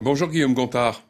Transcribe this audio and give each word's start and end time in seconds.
Bonjour 0.00 0.28
Guillaume 0.28 0.54
Gontard. 0.54 1.02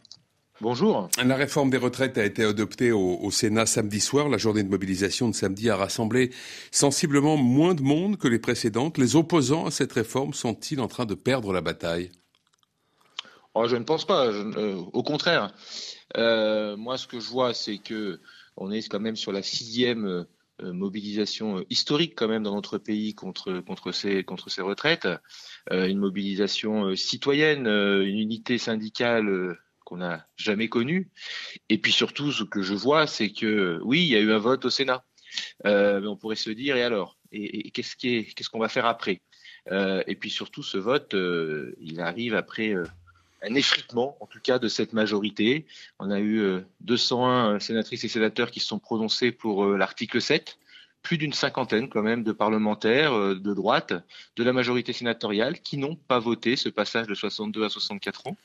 Bonjour. 0.63 1.11
La 1.23 1.37
réforme 1.37 1.69
des 1.69 1.77
retraites 1.77 2.17
a 2.17 2.25
été 2.25 2.43
adoptée 2.43 2.91
au, 2.91 3.31
Sénat 3.31 3.67
samedi 3.67 4.01
soir. 4.01 4.31
La 4.31 4.39
journée 4.39 4.63
de 4.63 4.71
mobilisation 4.71 5.29
de 5.29 5.35
samedi 5.35 5.69
a 5.69 5.77
rassemblé 5.77 6.31
sensiblement 6.71 7.37
moins 7.37 7.75
de 7.75 7.83
monde 7.83 8.17
que 8.17 8.29
les 8.29 8.39
précédentes. 8.39 8.97
Les 8.97 9.15
opposants 9.15 9.67
à 9.67 9.71
cette 9.71 9.93
réforme 9.93 10.33
sont-ils 10.33 10.81
en 10.81 10.89
train 10.89 11.05
de 11.05 11.15
perdre 11.15 11.53
la 11.53 11.61
bataille? 11.61 12.11
Oh, 13.53 13.69
Je 13.69 13.77
ne 13.77 13.85
pense 13.85 14.07
pas. 14.07 14.25
Euh, 14.27 14.83
au 14.95 15.03
contraire. 15.03 15.53
Euh, 16.17 16.75
moi, 16.79 16.97
ce 16.97 17.07
que 17.07 17.21
je 17.21 17.29
vois, 17.29 17.53
c'est 17.53 17.77
que 17.77 18.21
on 18.57 18.71
est 18.71 18.89
quand 18.89 19.01
même 19.01 19.17
sur 19.17 19.33
la 19.33 19.43
sixième 19.43 20.07
euh, 20.07 20.25
mobilisation 20.63 21.65
historique 21.71 22.15
quand 22.17 22.29
même 22.29 22.43
dans 22.43 22.55
notre 22.55 22.79
pays 22.79 23.15
contre 23.15 23.61
contre 23.61 23.93
ces 23.93 24.25
contre 24.25 24.51
ces 24.51 24.63
retraites. 24.63 25.09
Euh, 25.73 25.87
une 25.87 25.99
mobilisation 25.99 26.87
euh, 26.87 26.97
citoyenne, 26.97 27.67
euh, 27.67 28.07
une 28.07 28.19
unité 28.19 28.59
syndicale 28.59 29.57
qu'on 29.85 29.99
n'a 29.99 30.27
jamais 30.37 30.69
connue. 30.69 31.11
Et 31.69 31.79
puis 31.79 31.93
surtout, 31.93 32.33
ce 32.33 32.45
que 32.45 32.63
je 32.63 32.75
vois, 32.75 33.07
c'est 33.07 33.31
que 33.33 33.81
oui, 33.83 34.03
il 34.03 34.09
y 34.09 34.17
a 34.17 34.21
eu 34.21 34.33
un 34.33 34.39
vote 34.39 34.65
au 34.65 34.71
Sénat. 34.71 35.05
mais 35.65 36.07
on 36.07 36.17
pourrait 36.17 36.37
se 36.37 36.51
dire, 36.51 36.77
et 36.77 36.83
alors? 36.83 37.19
Et, 37.33 37.71
qu'est-ce 37.71 37.97
qu'est-ce 37.97 38.49
qu'on 38.51 38.59
va 38.59 38.69
faire 38.69 38.87
après? 38.87 39.23
Et 39.71 40.17
puis 40.19 40.31
surtout, 40.31 40.63
ce 40.63 40.79
vote, 40.79 41.15
il 41.81 42.01
arrive 42.01 42.35
après 42.35 42.75
un 43.43 43.55
effritement, 43.55 44.17
en 44.21 44.27
tout 44.27 44.41
cas, 44.41 44.59
de 44.59 44.69
cette 44.69 44.93
majorité. 44.93 45.67
On 45.99 46.11
a 46.11 46.21
eu 46.21 46.61
201 46.81 47.61
sénatrices 47.61 48.05
et 48.05 48.09
sénateurs 48.09 48.51
qui 48.51 48.61
se 48.61 48.67
sont 48.67 48.79
prononcés 48.79 49.33
pour 49.33 49.65
l'article 49.67 50.21
7 50.21 50.59
plus 51.03 51.19
d'une 51.19 51.33
cinquantaine 51.33 51.89
quand 51.89 52.03
même 52.03 52.23
de 52.23 52.33
parlementaires 52.33 53.13
euh, 53.13 53.35
de 53.35 53.55
droite, 53.55 53.95
de 54.37 54.45
la 54.45 54.53
majorité 54.53 54.93
sénatoriale, 54.93 55.61
qui 55.61 55.79
n'ont 55.79 55.97
pas 55.97 56.19
voté 56.19 56.57
ce 56.57 56.69
passage 56.69 57.07
de 57.07 57.15
62 57.15 57.65
à 57.65 57.69
64 57.69 58.27
ans. 58.27 58.37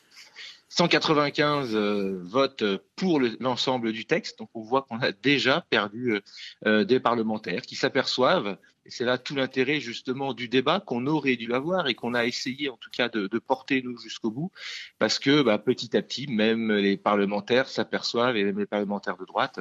195 0.69 1.75
euh, 1.75 2.19
votes 2.23 2.63
pour 2.95 3.19
l'ensemble 3.39 3.91
du 3.91 4.05
texte. 4.05 4.39
Donc 4.39 4.49
on 4.53 4.61
voit 4.61 4.83
qu'on 4.83 4.99
a 4.99 5.11
déjà 5.11 5.65
perdu 5.69 6.21
euh, 6.65 6.83
des 6.83 6.99
parlementaires 6.99 7.61
qui 7.61 7.75
s'aperçoivent 7.75 8.57
c'est 8.85 9.05
là 9.05 9.17
tout 9.17 9.35
l'intérêt 9.35 9.79
justement 9.79 10.33
du 10.33 10.47
débat 10.47 10.79
qu'on 10.79 11.07
aurait 11.07 11.35
dû 11.35 11.53
avoir 11.53 11.87
et 11.87 11.95
qu'on 11.95 12.13
a 12.13 12.25
essayé 12.25 12.69
en 12.69 12.77
tout 12.77 12.89
cas 12.91 13.09
de, 13.09 13.27
de 13.27 13.39
porter 13.39 13.81
nous 13.81 13.97
jusqu'au 13.97 14.31
bout, 14.31 14.51
parce 14.99 15.19
que 15.19 15.41
bah, 15.41 15.57
petit 15.57 15.95
à 15.95 16.01
petit, 16.01 16.27
même 16.27 16.71
les 16.71 16.97
parlementaires 16.97 17.67
s'aperçoivent 17.67 18.37
et 18.37 18.43
même 18.43 18.59
les 18.59 18.65
parlementaires 18.65 19.17
de 19.17 19.25
droite 19.25 19.59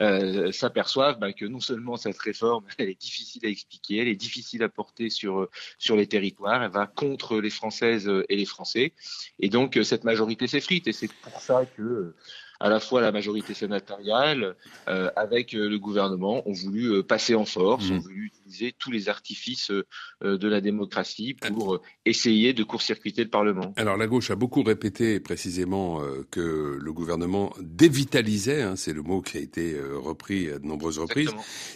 euh, 0.00 0.52
s'aperçoivent 0.52 1.18
bah, 1.18 1.32
que 1.32 1.44
non 1.44 1.60
seulement 1.60 1.96
cette 1.96 2.18
réforme 2.18 2.64
elle 2.78 2.88
est 2.88 3.00
difficile 3.00 3.44
à 3.46 3.48
expliquer, 3.48 3.98
elle 3.98 4.08
est 4.08 4.16
difficile 4.16 4.62
à 4.62 4.68
porter 4.68 5.10
sur 5.10 5.48
sur 5.78 5.96
les 5.96 6.06
territoires, 6.06 6.62
elle 6.62 6.70
va 6.70 6.86
contre 6.86 7.40
les 7.40 7.50
Françaises 7.50 8.10
et 8.28 8.36
les 8.36 8.46
Français, 8.46 8.92
et 9.40 9.48
donc 9.48 9.78
cette 9.82 10.04
majorité 10.04 10.46
s'effrite. 10.46 10.86
Et 10.86 10.92
c'est 10.92 11.12
pour 11.12 11.40
ça 11.40 11.64
que 11.76 12.14
à 12.62 12.68
la 12.68 12.78
fois 12.78 13.00
la 13.00 13.10
majorité 13.10 13.54
sénatoriale 13.54 14.54
euh, 14.88 15.10
avec 15.16 15.52
euh, 15.52 15.68
le 15.68 15.78
gouvernement 15.80 16.48
ont 16.48 16.52
voulu 16.52 16.92
euh, 16.92 17.02
passer 17.02 17.34
en 17.34 17.44
force, 17.44 17.90
mmh. 17.90 17.94
ont 17.94 17.98
voulu 17.98 18.26
utiliser 18.26 18.72
tous 18.78 18.92
les 18.92 19.08
artifices 19.08 19.72
de 20.20 20.48
la 20.48 20.60
démocratie 20.60 21.34
pour 21.34 21.80
essayer 22.04 22.52
de 22.52 22.62
court-circuiter 22.62 23.24
le 23.24 23.30
Parlement. 23.30 23.72
Alors 23.76 23.96
la 23.96 24.06
gauche 24.06 24.30
a 24.30 24.36
beaucoup 24.36 24.62
répété 24.62 25.20
précisément 25.20 26.00
que 26.30 26.78
le 26.78 26.92
gouvernement 26.92 27.54
dévitalisait, 27.60 28.62
hein, 28.62 28.76
c'est 28.76 28.92
le 28.92 29.02
mot 29.02 29.22
qui 29.22 29.38
a 29.38 29.40
été 29.40 29.74
repris 29.80 30.50
à 30.50 30.58
de 30.58 30.66
nombreuses 30.66 30.98
reprises, 30.98 31.30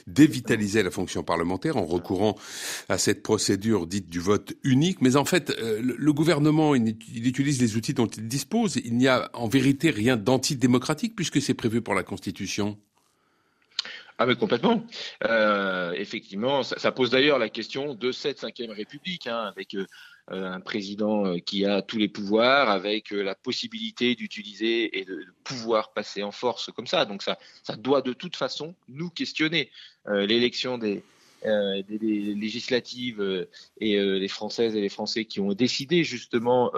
dévitalisait 0.07 0.83
la 0.83 0.91
fonction 0.91 1.23
parlementaire 1.23 1.79
en 1.79 1.87
recourant 1.87 2.37
à 2.91 2.99
cette 2.99 3.23
procédure 3.23 3.87
dite 3.87 4.11
du 4.11 4.21
vote 4.21 4.53
unique. 4.63 5.01
Mais 5.01 5.17
en 5.17 5.25
fait, 5.25 5.57
le, 5.59 6.13
gouvernement, 6.13 6.75
il 6.75 7.27
utilise 7.27 7.61
les 7.61 7.77
outils 7.77 7.95
dont 7.95 8.07
il 8.07 8.29
dispose. 8.29 8.77
Il 8.85 8.97
n'y 8.99 9.09
a 9.09 9.31
en 9.33 9.49
vérité 9.49 9.91
rien 9.91 10.19
d'antidémocratique 10.19 10.76
puisque 11.15 11.41
c'est 11.41 11.55
prévu 11.55 11.83
pour 11.83 11.95
la 11.95 12.03
Constitution 12.03 12.79
ah 14.19 14.25
mais 14.25 14.35
complètement. 14.35 14.83
Euh, 15.25 15.93
effectivement, 15.93 16.63
ça, 16.63 16.91
pose 16.91 17.11
d'ailleurs 17.11 17.39
la 17.39 17.51
question 17.51 17.95
de 17.95 18.13
cette 18.13 18.39
cinquième 18.39 18.71
République, 18.71 19.27
hein, 19.27 19.41
avec 19.41 19.75
euh, 19.75 19.85
un 20.31 20.61
président 20.61 21.27
euh, 21.27 21.39
qui 21.39 21.67
a 21.67 21.83
tous 21.83 21.99
les 21.99 22.09
pouvoirs, 22.09 22.71
avec 22.71 23.11
la 23.11 23.35
possibilité 23.35 24.15
d'utiliser 24.15 24.99
et 24.99 25.05
de, 25.05 25.23
pouvoir 25.45 25.93
passer 25.93 26.23
en 26.23 26.33
force 26.33 26.71
comme 26.75 26.87
ça. 26.87 27.05
Donc 27.05 27.23
ça, 27.23 27.39
ça 27.63 27.77
doit 27.77 28.01
de 28.01 28.15
toute 28.15 28.37
façon 28.37 28.75
nous 28.89 29.11
questionner. 29.11 29.71
L'élection 30.09 30.79
des, 30.79 31.03
des, 31.45 32.35
législatives 32.35 33.47
et 33.81 33.97
les 33.99 34.29
Françaises 34.29 34.75
et 34.75 34.81
les 34.81 34.89
Français 34.89 35.25
qui 35.25 35.41
ont 35.41 35.53
décidé 35.53 36.05
justement 36.05 36.73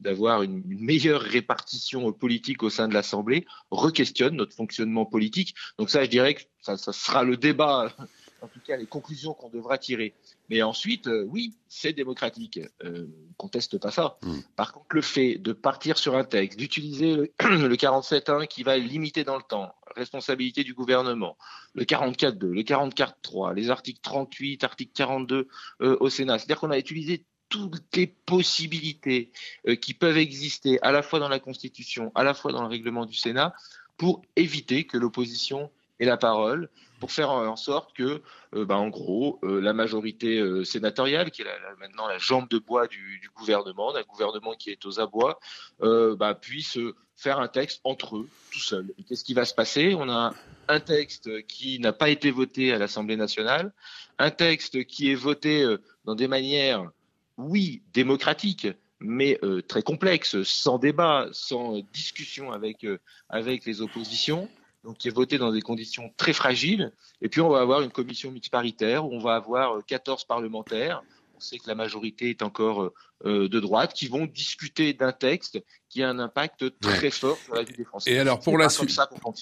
d'avoir 0.00 0.42
une, 0.42 0.62
meilleure 0.66 1.20
répartition 1.20 2.12
politique 2.12 2.62
au 2.62 2.70
sein 2.70 2.88
de 2.88 2.94
l'Assemblée, 2.94 3.46
re-questionne 3.70 4.36
notre 4.36 4.54
fonctionnement 4.54 5.06
politique. 5.06 5.54
Donc 5.78 5.90
ça, 5.90 6.04
je 6.04 6.10
dirais 6.10 6.34
que 6.34 6.42
ça, 6.62 6.76
ça 6.76 6.92
sera 6.92 7.24
le 7.24 7.36
débat, 7.36 7.92
en 8.42 8.48
tout 8.48 8.60
cas 8.64 8.76
les 8.76 8.86
conclusions 8.86 9.34
qu'on 9.34 9.48
devra 9.48 9.78
tirer. 9.78 10.14
Mais 10.48 10.62
ensuite, 10.62 11.08
euh, 11.08 11.24
oui, 11.28 11.54
c'est 11.68 11.92
démocratique. 11.92 12.60
Euh, 12.84 13.06
conteste 13.36 13.78
pas 13.78 13.90
ça. 13.90 14.18
Hmm. 14.22 14.40
Par 14.56 14.72
contre, 14.72 14.86
le 14.94 15.02
fait 15.02 15.36
de 15.36 15.52
partir 15.52 15.98
sur 15.98 16.16
un 16.16 16.24
texte, 16.24 16.58
d'utiliser 16.58 17.16
le, 17.16 17.32
47.1 17.76 18.46
qui 18.46 18.62
va 18.62 18.78
limiter 18.78 19.24
dans 19.24 19.36
le 19.36 19.42
temps, 19.42 19.74
responsabilité 19.98 20.64
du 20.64 20.74
gouvernement, 20.74 21.36
le 21.74 21.84
44.2, 21.84 22.46
le 22.46 22.62
44.3, 22.62 23.54
les 23.54 23.70
articles 23.70 24.00
38, 24.02 24.64
article 24.64 24.92
42 24.94 25.48
euh, 25.82 25.96
au 26.00 26.08
Sénat. 26.08 26.38
C'est-à-dire 26.38 26.60
qu'on 26.60 26.70
a 26.70 26.78
utilisé 26.78 27.24
toutes 27.48 27.96
les 27.96 28.06
possibilités 28.06 29.32
euh, 29.66 29.74
qui 29.74 29.94
peuvent 29.94 30.18
exister 30.18 30.80
à 30.82 30.92
la 30.92 31.02
fois 31.02 31.18
dans 31.18 31.28
la 31.28 31.40
Constitution, 31.40 32.12
à 32.14 32.24
la 32.24 32.34
fois 32.34 32.52
dans 32.52 32.62
le 32.62 32.68
règlement 32.68 33.06
du 33.06 33.14
Sénat, 33.14 33.54
pour 33.96 34.22
éviter 34.36 34.84
que 34.84 34.96
l'opposition 34.96 35.70
ait 35.98 36.06
la 36.06 36.16
parole, 36.16 36.68
pour 36.98 37.12
faire 37.12 37.30
en 37.30 37.56
sorte 37.56 37.94
que, 37.94 38.22
euh, 38.54 38.64
bah, 38.64 38.76
en 38.76 38.88
gros, 38.88 39.38
euh, 39.42 39.60
la 39.60 39.72
majorité 39.72 40.42
sénatoriale, 40.64 41.30
qui 41.30 41.42
est 41.42 41.46
maintenant 41.78 42.06
la 42.06 42.18
jambe 42.18 42.48
de 42.48 42.58
bois 42.58 42.86
du, 42.86 43.30
gouvernement, 43.36 43.92
d'un 43.92 44.02
gouvernement 44.02 44.54
qui 44.54 44.70
est 44.70 44.84
aux 44.86 45.00
abois, 45.00 45.38
bah, 45.80 46.34
puisse 46.34 46.78
faire 47.16 47.40
un 47.40 47.48
texte 47.48 47.80
entre 47.84 48.16
eux, 48.16 48.28
tout 48.52 48.60
seul. 48.60 48.92
Qu'est-ce 49.08 49.24
qui 49.24 49.34
va 49.34 49.44
se 49.44 49.54
passer? 49.54 49.94
On 49.94 50.08
a 50.08 50.34
un 50.68 50.80
texte 50.80 51.46
qui 51.46 51.78
n'a 51.80 51.92
pas 51.92 52.08
été 52.08 52.30
voté 52.30 52.72
à 52.72 52.78
l'Assemblée 52.78 53.16
nationale, 53.16 53.72
un 54.18 54.30
texte 54.30 54.84
qui 54.84 55.10
est 55.10 55.16
voté 55.16 55.66
dans 56.04 56.14
des 56.14 56.28
manières 56.28 56.88
oui, 57.38 57.82
démocratique, 57.92 58.66
mais 59.00 59.38
euh, 59.42 59.62
très 59.62 59.82
complexe, 59.82 60.42
sans 60.42 60.78
débat, 60.78 61.28
sans 61.32 61.80
discussion 61.92 62.52
euh, 62.52 62.98
avec 63.28 63.64
les 63.64 63.80
oppositions, 63.80 64.48
donc 64.84 64.98
qui 64.98 65.08
est 65.08 65.14
voté 65.14 65.38
dans 65.38 65.52
des 65.52 65.62
conditions 65.62 66.12
très 66.16 66.32
fragiles. 66.32 66.92
Et 67.20 67.28
puis 67.28 67.40
on 67.40 67.48
va 67.48 67.60
avoir 67.60 67.82
une 67.82 67.90
commission 67.90 68.30
mixte 68.30 68.50
paritaire 68.50 69.06
où 69.06 69.12
on 69.12 69.20
va 69.20 69.34
avoir 69.34 69.84
14 69.84 70.22
euh, 70.22 70.26
parlementaires. 70.26 71.02
On 71.36 71.40
sait 71.40 71.58
que 71.58 71.68
la 71.68 71.76
majorité 71.76 72.30
est 72.30 72.42
encore 72.42 72.92
euh, 73.24 73.48
de 73.48 73.60
droite 73.60 73.94
qui 73.94 74.06
vont 74.06 74.26
discuter 74.26 74.92
d'un 74.92 75.12
texte 75.12 75.60
qui 75.88 76.02
a 76.02 76.08
un 76.08 76.20
impact 76.20 76.78
très 76.80 77.10
fort 77.10 77.36
sur 77.36 77.54
la 77.54 77.62
vie 77.62 77.74
des 77.76 77.84
Français. 77.84 78.12
Et 78.12 78.18
alors 78.18 78.38
pour 78.38 78.58
la 78.58 78.68
suite, 78.68 78.96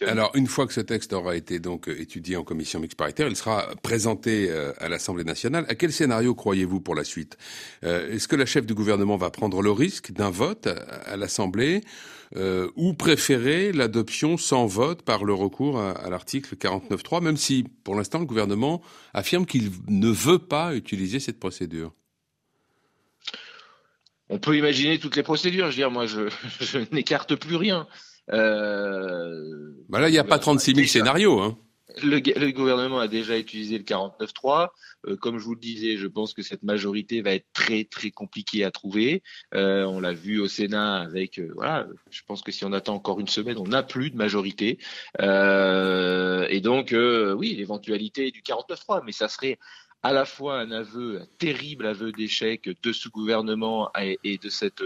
alors 0.07 0.31
une 0.35 0.47
fois 0.47 0.67
que 0.67 0.73
ce 0.73 0.81
texte 0.81 1.13
aura 1.13 1.37
été 1.37 1.59
donc 1.59 1.89
étudié 1.89 2.37
en 2.37 2.45
commission 2.45 2.81
mixte 2.81 2.97
paritaire, 2.97 3.29
il 3.29 3.37
sera 3.37 3.69
présenté 3.83 4.51
euh, 4.51 4.73
à 4.79 4.89
l'Assemblée 4.89 5.25
nationale. 5.25 5.67
À 5.69 5.75
quel 5.75 5.93
scénario 5.93 6.35
croyez-vous 6.35 6.81
pour 6.81 6.95
la 6.95 7.05
suite? 7.05 7.37
Euh, 7.85 8.11
Est-ce 8.11 8.29
que 8.29 8.37
la 8.37 8.47
chef 8.47 8.65
du 8.65 8.75
gouvernement 8.75 9.17
va 9.17 9.31
prendre 9.31 9.61
le 9.61 9.71
risque 9.71 10.13
d'un 10.13 10.31
vote 10.31 10.69
à 11.05 11.17
l'Assemblée? 11.17 11.83
Ou 12.35 12.95
préférer 12.95 13.73
l'adoption 13.73 14.37
sans 14.37 14.67
vote 14.67 15.03
par 15.03 15.25
le 15.25 15.33
recours 15.33 15.79
à, 15.79 15.93
à 15.93 16.11
l'article 16.11 16.57
49.3, 16.57 17.23
même 17.23 17.37
si 17.37 17.65
pour 17.85 17.95
l'instant 17.95 18.19
le 18.19 18.27
gouvernement 18.27 18.83
affirme 19.15 19.47
qu'il 19.47 19.71
ne 19.89 20.09
veut 20.09 20.39
pas 20.39 20.75
utiliser 20.75 21.21
cette 21.21 21.39
procédure 21.39 21.93
on 24.29 24.39
peut 24.39 24.57
imaginer 24.57 24.99
toutes 24.99 25.17
les 25.17 25.23
procédures. 25.23 25.67
Je 25.67 25.71
veux 25.71 25.77
dire, 25.77 25.91
moi, 25.91 26.07
je, 26.07 26.29
n'écarte 26.93 27.35
plus 27.37 27.57
rien. 27.57 27.87
Euh, 28.33 29.73
bah 29.89 30.01
là, 30.01 30.09
il 30.09 30.13
n'y 30.13 30.19
a 30.19 30.25
pas 30.25 30.39
36 30.39 30.75
000 30.75 30.87
scénarios. 30.89 31.41
Hein. 31.41 31.57
Le, 32.03 32.51
gouvernement 32.51 32.99
a 32.99 33.09
déjà 33.09 33.39
utilisé 33.39 33.79
le 33.79 33.85
49.3. 33.85 34.69
Euh, 35.07 35.17
comme 35.17 35.39
je 35.39 35.45
vous 35.45 35.55
le 35.55 35.61
disais, 35.61 35.97
je 35.97 36.07
pense 36.07 36.35
que 36.35 36.43
cette 36.43 36.63
majorité 36.63 37.23
va 37.23 37.33
être 37.33 37.47
très 37.55 37.85
très 37.85 38.11
compliquée 38.11 38.65
à 38.65 38.71
trouver. 38.71 39.23
Euh, 39.55 39.85
on 39.85 40.01
l'a 40.01 40.13
vu 40.13 40.39
au 40.39 40.47
Sénat 40.47 40.97
avec, 40.97 41.39
euh, 41.39 41.51
voilà, 41.55 41.87
je 42.11 42.21
pense 42.27 42.43
que 42.43 42.53
si 42.53 42.67
on 42.67 42.73
attend 42.73 42.95
encore 42.95 43.19
une 43.19 43.29
semaine, 43.29 43.57
on 43.57 43.69
n'a 43.69 43.83
plus 43.83 44.11
de 44.11 44.17
majorité. 44.17 44.79
et 45.19 46.61
donc, 46.61 46.95
oui, 46.95 47.55
l'éventualité 47.55 48.31
du 48.31 48.43
49.3, 48.43 49.03
mais 49.05 49.13
ça 49.13 49.29
serait 49.29 49.59
à 50.03 50.13
la 50.13 50.25
fois 50.25 50.61
un 50.61 50.71
aveu, 50.71 51.21
un 51.23 51.27
terrible 51.39 51.87
aveu 51.87 52.13
d'échec 52.13 52.69
de 52.83 52.93
ce 52.93 53.09
gouvernement 53.09 53.91
et, 54.23 54.39
de 54.39 54.49
cette 54.49 54.85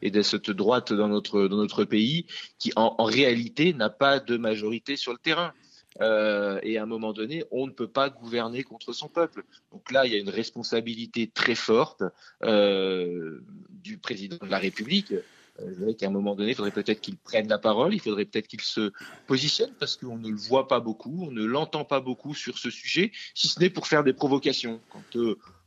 et 0.00 0.10
de 0.10 0.22
cette 0.22 0.50
droite 0.50 0.92
dans 0.92 1.08
notre 1.08 1.46
dans 1.48 1.56
notre 1.56 1.84
pays, 1.84 2.26
qui 2.58 2.72
en, 2.76 3.04
réalité 3.04 3.74
n'a 3.74 3.90
pas 3.90 4.20
de 4.20 4.36
majorité 4.36 4.96
sur 4.96 5.12
le 5.12 5.18
terrain. 5.18 5.52
Euh, 6.00 6.58
et 6.62 6.78
à 6.78 6.84
un 6.84 6.86
moment 6.86 7.12
donné, 7.12 7.44
on 7.50 7.66
ne 7.66 7.72
peut 7.72 7.88
pas 7.88 8.08
gouverner 8.08 8.62
contre 8.62 8.92
son 8.92 9.08
peuple. 9.08 9.44
Donc 9.72 9.90
là, 9.90 10.06
il 10.06 10.12
y 10.12 10.16
a 10.16 10.18
une 10.18 10.30
responsabilité 10.30 11.28
très 11.28 11.54
forte 11.54 12.02
euh, 12.44 13.40
du 13.68 13.98
président 13.98 14.38
de 14.40 14.50
la 14.50 14.58
République 14.58 15.12
je 15.58 15.74
dirais 15.74 15.94
qu'à 15.94 16.06
un 16.06 16.10
moment 16.10 16.34
donné, 16.34 16.50
il 16.50 16.54
faudrait 16.54 16.70
peut-être 16.70 17.00
qu'il 17.00 17.16
prenne 17.16 17.48
la 17.48 17.58
parole, 17.58 17.94
il 17.94 18.00
faudrait 18.00 18.24
peut-être 18.24 18.48
qu'il 18.48 18.60
se 18.60 18.92
positionne 19.26 19.72
parce 19.78 19.96
qu'on 19.96 20.16
ne 20.16 20.30
le 20.30 20.36
voit 20.36 20.66
pas 20.66 20.80
beaucoup, 20.80 21.26
on 21.26 21.30
ne 21.30 21.44
l'entend 21.44 21.84
pas 21.84 22.00
beaucoup 22.00 22.34
sur 22.34 22.58
ce 22.58 22.70
sujet, 22.70 23.12
si 23.34 23.48
ce 23.48 23.60
n'est 23.60 23.70
pour 23.70 23.86
faire 23.86 24.04
des 24.04 24.12
provocations. 24.12 24.80
Quand 24.90 25.20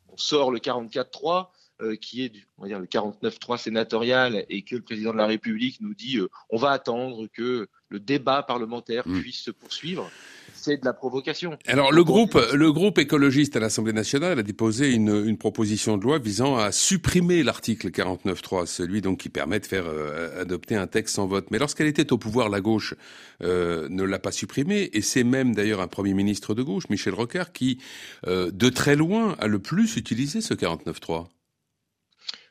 on 0.10 0.18
sort 0.18 0.51
le 0.51 0.60
44-3, 0.60 1.50
euh, 1.81 1.98
qui 1.98 2.24
est 2.24 2.31
on 2.57 2.62
va 2.62 2.69
dire, 2.69 2.80
le 2.80 2.86
49-3 2.86 3.57
sénatorial 3.57 4.45
et 4.48 4.62
que 4.62 4.77
le 4.77 4.81
président 4.81 5.12
de 5.12 5.18
la 5.18 5.25
République 5.25 5.81
nous 5.81 5.94
dit 5.94 6.19
euh, 6.19 6.30
on 6.50 6.56
va 6.56 6.72
attendre 6.72 7.27
que 7.33 7.68
le 7.89 8.00
débat 8.00 8.44
parlementaire 8.44 9.06
mm. 9.06 9.19
puisse 9.19 9.42
se 9.42 9.51
poursuivre, 9.51 10.10
c'est 10.54 10.77
de 10.77 10.86
la 10.86 10.94
provocation. 10.94 11.57
Alors 11.68 11.92
le 11.92 12.06
groupe, 12.06 12.39
le 12.54 12.72
groupe 12.72 12.98
écologiste 12.98 13.57
à 13.57 13.60
l'Assemblée 13.60 13.92
nationale 13.92 14.39
a 14.39 14.44
déposé 14.44 14.94
une, 14.94 15.25
une, 15.27 15.38
proposition 15.38 15.98
de 15.98 16.04
loi 16.06 16.18
visant 16.18 16.56
à 16.56 16.72
supprimer 16.72 17.44
l'article 17.44 17.89
49.3, 17.89 18.68
celui 18.68 19.01
donc 19.01 19.19
qui 19.19 19.27
permet 19.27 19.60
de 19.60 19.66
faire 19.66 19.83
euh, 19.86 20.44
adopter 20.44 20.77
un 20.77 20.88
texte 20.88 21.16
sans 21.16 21.27
vote. 21.27 21.48
Mais 21.51 21.60
lorsqu'elle 21.60 21.88
était 21.88 22.13
au 22.13 22.18
pouvoir, 22.18 22.48
la 22.48 22.62
gauche 22.62 22.94
ne 23.42 24.04
l'a 24.04 24.19
pas 24.19 24.31
supprimé, 24.31 24.89
et 24.94 25.01
c'est 25.01 25.25
même 25.25 25.54
d'ailleurs 25.54 25.81
un 25.81 25.89
premier 25.89 26.13
ministre 26.13 26.54
de 26.54 26.63
gauche, 26.63 26.88
Michel 26.89 27.13
Rocard, 27.13 27.51
qui 27.51 27.80
de 28.25 28.69
très 28.69 28.95
loin 28.95 29.36
a 29.39 29.48
le 29.48 29.60
plus 29.60 29.98
utilisé 29.98 30.39
ce 30.39 30.54
49.3. 30.54 31.27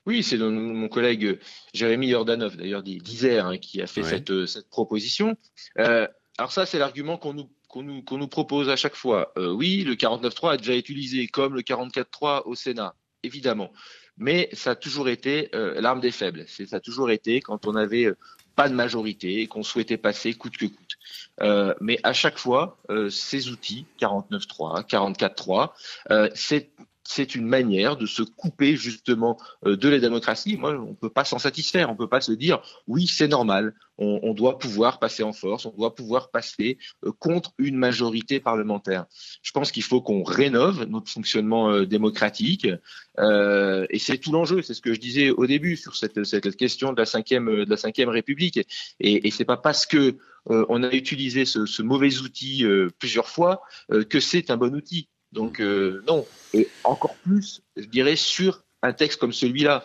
Oui, 0.06 0.22
c'est 0.22 0.36
mon 0.36 0.88
collègue 0.88 1.38
Jérémy 1.72 2.10
Jordanov, 2.10 2.56
d'ailleurs 2.56 2.82
d'Isère, 2.82 3.46
hein, 3.46 3.58
qui 3.58 3.80
a 3.80 3.86
fait 3.86 4.02
cette, 4.02 4.46
cette, 4.46 4.68
proposition. 4.68 5.36
Euh, 5.78 6.06
alors 6.36 6.52
ça, 6.52 6.66
c'est 6.66 6.78
l'argument 6.78 7.16
qu'on 7.16 7.32
nous, 7.32 7.50
qu'on 7.68 7.82
nous, 7.82 8.02
qu'on 8.02 8.18
nous, 8.18 8.28
propose 8.28 8.68
à 8.68 8.76
chaque 8.76 8.96
fois. 8.96 9.32
Euh, 9.38 9.50
oui, 9.50 9.82
le 9.84 9.94
49.3 9.94 10.54
a 10.54 10.56
déjà 10.58 10.74
été 10.74 10.92
utilisé 10.92 11.26
comme 11.26 11.54
le 11.54 11.62
44.3 11.62 12.42
au 12.44 12.54
Sénat, 12.54 12.94
évidemment. 13.22 13.72
Mais 14.16 14.48
ça 14.52 14.72
a 14.72 14.74
toujours 14.74 15.08
été 15.08 15.48
euh, 15.54 15.80
l'arme 15.80 16.00
des 16.00 16.12
faibles. 16.12 16.44
Ça 16.48 16.76
a 16.76 16.80
toujours 16.80 17.10
été 17.10 17.40
quand 17.40 17.66
on 17.66 17.72
n'avait 17.72 18.12
pas 18.54 18.68
de 18.68 18.74
majorité 18.74 19.40
et 19.40 19.46
qu'on 19.48 19.64
souhaitait 19.64 19.96
passer 19.96 20.34
coûte 20.34 20.56
que 20.56 20.66
coûte. 20.66 20.96
Euh, 21.40 21.74
mais 21.80 21.98
à 22.04 22.12
chaque 22.12 22.38
fois, 22.38 22.78
euh, 22.90 23.10
ces 23.10 23.48
outils, 23.48 23.86
49.3, 24.00 24.86
44.3, 24.86 26.30
c'est 26.34 26.70
c'est 27.06 27.34
une 27.34 27.46
manière 27.46 27.96
de 27.96 28.06
se 28.06 28.22
couper 28.22 28.76
justement 28.76 29.38
euh, 29.66 29.76
de 29.76 29.88
la 29.88 29.98
démocratie. 29.98 30.56
Moi, 30.56 30.72
on 30.72 30.90
ne 30.90 30.94
peut 30.94 31.10
pas 31.10 31.24
s'en 31.24 31.38
satisfaire. 31.38 31.88
On 31.90 31.92
ne 31.92 31.98
peut 31.98 32.08
pas 32.08 32.20
se 32.20 32.32
dire 32.32 32.62
oui, 32.86 33.06
c'est 33.06 33.28
normal. 33.28 33.74
On, 33.96 34.34
doit 34.34 34.58
pouvoir 34.58 34.98
passer 34.98 35.22
en 35.22 35.32
force. 35.32 35.66
On 35.66 35.70
doit 35.70 35.94
pouvoir 35.94 36.32
passer 36.32 36.78
euh, 37.04 37.12
contre 37.12 37.52
une 37.58 37.76
majorité 37.76 38.40
parlementaire. 38.40 39.04
Je 39.42 39.52
pense 39.52 39.70
qu'il 39.70 39.84
faut 39.84 40.00
qu'on 40.00 40.24
rénove 40.24 40.84
notre 40.88 41.08
fonctionnement 41.08 41.70
euh, 41.70 41.86
démocratique. 41.86 42.66
et 42.66 43.98
c'est 44.00 44.18
tout 44.18 44.32
l'enjeu. 44.32 44.62
C'est 44.62 44.74
ce 44.74 44.80
que 44.80 44.94
je 44.94 44.98
disais 44.98 45.30
au 45.30 45.46
début 45.46 45.76
sur 45.76 45.94
cette, 45.94 46.56
question 46.56 46.92
de 46.92 46.98
la 46.98 47.06
cinquième 47.06 47.64
de 47.64 47.70
la 47.70 47.76
cinquième 47.76 48.08
République. 48.08 48.58
Et, 48.98 49.28
et 49.28 49.30
c'est 49.30 49.44
pas 49.44 49.56
parce 49.56 49.86
que 49.86 50.16
on 50.46 50.82
a 50.82 50.92
utilisé 50.92 51.44
ce 51.44 51.82
mauvais 51.82 52.18
outil 52.18 52.64
plusieurs 52.98 53.28
fois 53.28 53.62
que 54.10 54.20
c'est 54.20 54.50
un 54.50 54.56
bon 54.56 54.74
outil. 54.74 55.08
Donc 55.34 55.60
euh, 55.60 56.02
non, 56.06 56.24
et 56.54 56.68
encore 56.84 57.16
plus, 57.16 57.62
je 57.76 57.86
dirais, 57.86 58.16
sur 58.16 58.62
un 58.82 58.92
texte 58.92 59.20
comme 59.20 59.32
celui-là, 59.32 59.84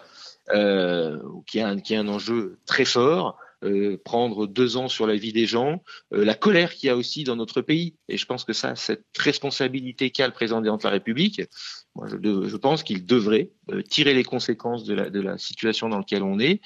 euh, 0.51 1.19
qui, 1.48 1.60
a 1.60 1.68
un, 1.68 1.80
qui 1.80 1.96
a 1.96 2.00
un 2.00 2.07
enjeu 2.07 2.60
très 2.66 2.86
fort, 2.86 3.38
euh, 3.63 3.98
prendre 4.06 4.48
deux 4.48 4.78
ans 4.78 4.88
sur 4.88 5.07
la 5.07 5.16
vie 5.16 5.34
des 5.34 5.46
gens, 5.46 5.84
la 6.12 6.36
colère 6.36 6.74
qu'il 6.74 6.88
y 6.88 6.90
a 6.90 6.96
aussi 6.96 7.24
dans 7.24 7.36
notre 7.36 7.62
pays. 7.62 7.96
Et 8.07 8.18
je 8.18 8.25
pense 8.25 8.46
que 8.46 8.54
ça, 8.54 8.75
cette 8.75 9.06
responsabilité 9.18 10.12
qu'a 10.12 10.28
le 10.28 10.34
président 10.34 10.62
de 10.62 10.84
la 10.84 10.90
République, 10.90 11.42
moi, 11.96 12.07
je, 12.07 12.18
je 12.48 12.57
pense 12.57 12.84
qu'il 12.84 13.06
devrait 13.06 13.50
tirer 13.90 14.13
les 14.13 14.24
conséquences 14.24 14.84
de 14.84 14.94
la, 14.94 15.10
de 15.10 15.19
la 15.19 15.38
situation 15.38 15.90
dans 15.90 15.98
laquelle 15.98 16.24
on 16.24 16.40
est, 16.40 16.62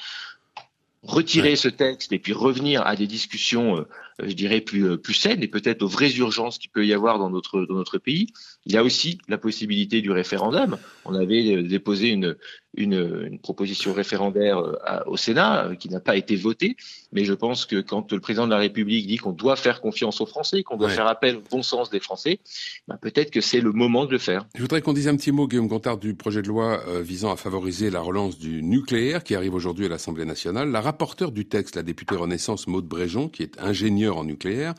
retirer 1.03 1.55
ce 1.55 1.67
texte 1.67 2.11
et 2.13 2.19
puis 2.19 2.33
revenir 2.33 2.85
à 2.85 2.95
des 2.95 3.07
discussions, 3.07 3.77
euh, 3.77 3.87
je 4.19 4.33
dirais, 4.33 4.61
plus, 4.61 4.85
euh, 4.85 4.97
plus 4.97 5.13
saines 5.13 5.43
et 5.43 5.47
peut-être 5.47 5.81
aux 5.81 5.87
vraies 5.87 6.15
urgences 6.15 6.57
qu'il 6.57 6.69
peut 6.69 6.85
y 6.85 6.93
avoir 6.93 7.19
dans 7.19 7.29
notre, 7.29 7.65
dans 7.65 7.75
notre 7.75 7.97
pays. 7.97 8.27
Il 8.65 8.73
y 8.73 8.77
a 8.77 8.83
aussi 8.83 9.17
la 9.27 9.37
possibilité 9.37 10.01
du 10.01 10.11
référendum. 10.11 10.77
On 11.05 11.15
avait 11.15 11.55
euh, 11.55 11.63
déposé 11.63 12.09
une, 12.09 12.35
une, 12.75 13.27
une 13.29 13.39
proposition 13.39 13.93
référendaire 13.93 14.61
au 15.05 15.17
Sénat 15.17 15.75
qui 15.79 15.89
n'a 15.89 15.99
pas 15.99 16.17
été 16.17 16.35
votée, 16.35 16.75
mais 17.11 17.23
je 17.23 17.33
pense 17.33 17.65
que 17.65 17.81
quand 17.81 18.11
le 18.11 18.19
président 18.19 18.45
de 18.45 18.51
la 18.51 18.57
République 18.57 19.05
dit 19.05 19.17
qu'on 19.17 19.31
doit 19.31 19.55
faire 19.55 19.79
confiance 19.79 20.21
aux 20.21 20.25
Français, 20.25 20.63
qu'on 20.63 20.77
doit 20.77 20.89
faire 20.89 21.05
appel 21.05 21.37
au 21.37 21.43
bon 21.51 21.61
sens 21.61 21.91
des 21.91 21.99
Français, 21.99 22.39
ben 22.87 22.97
peut-être 22.97 23.29
que 23.29 23.41
c'est 23.41 23.61
le 23.61 23.71
moment 23.71 24.05
de 24.05 24.11
le 24.11 24.17
faire. 24.17 24.47
Je 24.55 24.61
voudrais 24.61 24.81
qu'on 24.81 24.93
dise 24.93 25.07
un 25.07 25.15
petit 25.15 25.31
mot, 25.31 25.47
Guillaume 25.47 25.67
Gontard, 25.67 25.99
du 25.99 26.15
projet 26.15 26.41
de 26.41 26.47
loi 26.47 26.81
visant 27.01 27.31
à 27.31 27.35
favoriser 27.35 27.91
la 27.91 28.01
relance 28.01 28.39
du 28.39 28.63
nucléaire 28.63 29.23
qui 29.23 29.35
arrive 29.35 29.53
aujourd'hui 29.53 29.85
à 29.85 29.89
l'Assemblée 29.89 30.25
nationale. 30.25 30.71
La 30.71 30.81
rapporteure 30.81 31.31
du 31.31 31.45
texte, 31.45 31.75
la 31.75 31.83
députée 31.83 32.15
Renaissance 32.15 32.65
Maude 32.65 32.87
Bréjon, 32.87 33.29
qui 33.29 33.43
est 33.43 33.59
ingénieure 33.59 34.02
en 34.09 34.23
nucléaire, 34.23 34.73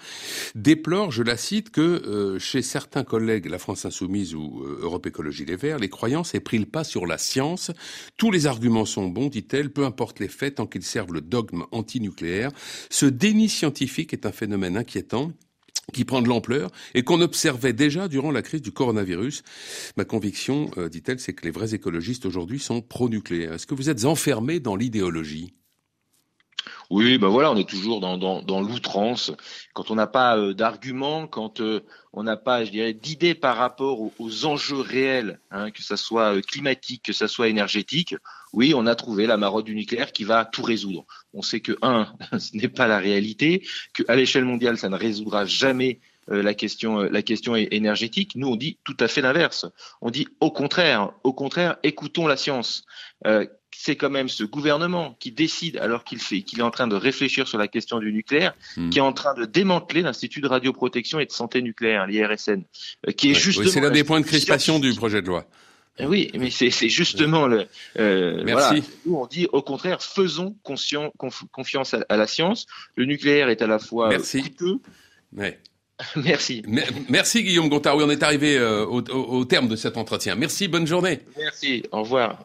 déplore, 0.54 1.10
je 1.10 1.22
la 1.22 1.36
cite, 1.36 1.70
que 1.70 1.80
euh, 1.80 2.38
chez 2.38 2.62
certains 2.62 3.04
collègues, 3.04 3.46
la 3.46 3.58
France 3.58 3.84
Insoumise 3.84 4.34
ou 4.34 4.62
euh, 4.64 4.78
Europe 4.82 5.06
Écologie 5.06 5.44
Les 5.44 5.56
Verts, 5.56 5.78
les 5.78 5.88
croyances 5.88 6.34
aient 6.34 6.40
pris 6.40 6.58
le 6.58 6.66
pas 6.66 6.84
sur 6.84 7.06
la 7.06 7.18
science. 7.18 7.70
Tous 8.16 8.30
les 8.30 8.46
arguments 8.46 8.84
sont 8.84 9.08
bons, 9.08 9.28
dit-elle, 9.28 9.70
peu 9.70 9.84
importe 9.84 10.20
les 10.20 10.28
faits, 10.28 10.56
tant 10.56 10.66
qu'ils 10.66 10.84
servent 10.84 11.12
le 11.12 11.20
dogme 11.20 11.64
antinucléaire. 11.72 12.50
Ce 12.90 13.06
déni 13.06 13.48
scientifique 13.48 14.12
est 14.12 14.26
un 14.26 14.32
phénomène 14.32 14.76
inquiétant 14.76 15.32
qui 15.92 16.04
prend 16.04 16.22
de 16.22 16.28
l'ampleur 16.28 16.70
et 16.94 17.02
qu'on 17.02 17.20
observait 17.20 17.72
déjà 17.72 18.08
durant 18.08 18.30
la 18.30 18.42
crise 18.42 18.62
du 18.62 18.72
coronavirus. 18.72 19.42
Ma 19.96 20.04
conviction, 20.04 20.70
euh, 20.78 20.88
dit-elle, 20.88 21.20
c'est 21.20 21.34
que 21.34 21.44
les 21.44 21.50
vrais 21.50 21.74
écologistes 21.74 22.26
aujourd'hui 22.26 22.58
sont 22.58 22.80
pro-nucléaires. 22.80 23.54
Est-ce 23.54 23.66
que 23.66 23.74
vous 23.74 23.90
êtes 23.90 24.04
enfermé 24.04 24.60
dans 24.60 24.76
l'idéologie? 24.76 25.54
Oui, 26.90 27.18
ben 27.18 27.28
voilà, 27.28 27.50
on 27.50 27.56
est 27.56 27.68
toujours 27.68 28.00
dans, 28.00 28.60
l'outrance. 28.60 29.32
Quand 29.72 29.90
on 29.90 29.94
n'a 29.94 30.06
pas 30.06 30.36
euh, 30.36 30.54
d'arguments, 30.54 31.26
quand 31.26 31.60
euh, 31.60 31.80
on 32.12 32.22
n'a 32.22 32.36
pas, 32.36 32.64
je 32.64 32.70
dirais, 32.70 32.92
d'idées 32.92 33.34
par 33.34 33.56
rapport 33.56 34.00
aux, 34.00 34.44
enjeux 34.44 34.80
réels, 34.80 35.40
hein, 35.50 35.70
que 35.70 35.82
ça 35.82 35.96
soit 35.96 36.40
climatique, 36.42 37.04
que 37.04 37.12
ça 37.12 37.28
soit 37.28 37.48
énergétique, 37.48 38.14
oui, 38.52 38.72
on 38.74 38.86
a 38.86 38.94
trouvé 38.94 39.26
la 39.26 39.36
marotte 39.36 39.64
du 39.64 39.74
nucléaire 39.74 40.12
qui 40.12 40.24
va 40.24 40.44
tout 40.44 40.62
résoudre. 40.62 41.06
On 41.32 41.42
sait 41.42 41.60
que 41.60 41.76
un, 41.82 42.12
ce 42.38 42.56
n'est 42.56 42.68
pas 42.68 42.86
la 42.86 42.98
réalité, 42.98 43.66
qu'à 43.94 44.14
l'échelle 44.14 44.44
mondiale, 44.44 44.78
ça 44.78 44.88
ne 44.88 44.96
résoudra 44.96 45.46
jamais 45.46 46.00
euh, 46.00 46.13
la 46.28 46.54
question, 46.54 46.98
la 46.98 47.22
question 47.22 47.56
énergétique. 47.56 48.32
Nous, 48.36 48.48
on 48.48 48.56
dit 48.56 48.78
tout 48.84 48.96
à 49.00 49.08
fait 49.08 49.20
l'inverse. 49.20 49.66
On 50.00 50.10
dit 50.10 50.28
au 50.40 50.50
contraire, 50.50 51.12
au 51.22 51.32
contraire, 51.32 51.76
écoutons 51.82 52.26
la 52.26 52.36
science. 52.36 52.84
Euh, 53.26 53.46
c'est 53.76 53.96
quand 53.96 54.10
même 54.10 54.28
ce 54.28 54.44
gouvernement 54.44 55.16
qui 55.18 55.32
décide, 55.32 55.76
alors 55.78 56.04
qu'il 56.04 56.18
fait, 56.18 56.42
qu'il 56.42 56.60
est 56.60 56.62
en 56.62 56.70
train 56.70 56.86
de 56.86 56.94
réfléchir 56.94 57.48
sur 57.48 57.58
la 57.58 57.68
question 57.68 57.98
du 57.98 58.12
nucléaire, 58.12 58.54
hmm. 58.76 58.90
qui 58.90 58.98
est 58.98 59.02
en 59.02 59.12
train 59.12 59.34
de 59.34 59.44
démanteler 59.44 60.02
l'Institut 60.02 60.40
de 60.40 60.48
radioprotection 60.48 61.18
et 61.18 61.26
de 61.26 61.32
santé 61.32 61.60
nucléaire, 61.60 62.06
l'IRSN, 62.06 62.62
euh, 63.06 63.12
qui 63.12 63.30
est 63.30 63.34
justement. 63.34 63.68
c'est 63.68 63.80
l'un 63.80 63.90
des 63.90 64.04
points 64.04 64.20
de 64.20 64.26
crispation 64.26 64.78
du 64.78 64.94
projet 64.94 65.22
de 65.22 65.26
loi. 65.26 65.46
Eh 65.98 66.06
oui, 66.06 66.30
mais 66.34 66.50
c'est 66.50 66.88
justement 66.88 67.46
le. 67.46 67.66
Euh, 67.98 68.42
Merci. 68.44 68.82
On 69.08 69.26
dit 69.26 69.46
au 69.52 69.62
contraire, 69.62 70.02
faisons 70.02 70.56
confiance 71.52 71.94
à, 71.94 72.16
la 72.16 72.26
science. 72.26 72.66
Le 72.96 73.04
nucléaire 73.04 73.48
est 73.48 73.62
à 73.62 73.68
la 73.68 73.78
fois 73.78 74.08
Merci. 74.08 74.42
coûteux. 74.42 74.80
Merci. 76.16 76.62
Merci 77.08 77.44
Guillaume 77.44 77.68
Gontard. 77.68 77.96
Oui, 77.96 78.04
on 78.06 78.10
est 78.10 78.22
arrivé 78.22 78.56
euh, 78.58 78.84
au 78.86 79.44
terme 79.44 79.68
de 79.68 79.76
cet 79.76 79.96
entretien. 79.96 80.34
Merci, 80.34 80.68
bonne 80.68 80.86
journée. 80.86 81.20
Merci, 81.36 81.84
au 81.92 82.02
revoir. 82.02 82.38